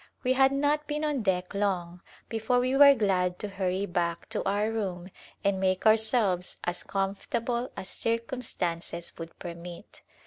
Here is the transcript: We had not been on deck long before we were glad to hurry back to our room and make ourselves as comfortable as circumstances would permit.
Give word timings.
We 0.23 0.33
had 0.33 0.51
not 0.51 0.87
been 0.87 1.03
on 1.05 1.21
deck 1.21 1.53
long 1.53 2.01
before 2.27 2.57
we 2.59 2.75
were 2.75 2.95
glad 2.95 3.37
to 3.37 3.47
hurry 3.47 3.85
back 3.85 4.27
to 4.29 4.43
our 4.49 4.71
room 4.71 5.11
and 5.43 5.59
make 5.59 5.85
ourselves 5.85 6.57
as 6.63 6.81
comfortable 6.81 7.71
as 7.77 7.89
circumstances 7.89 9.13
would 9.19 9.37
permit. 9.37 10.01